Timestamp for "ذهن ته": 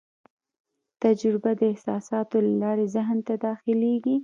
2.95-3.33